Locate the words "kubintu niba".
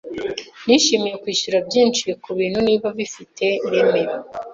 2.23-2.87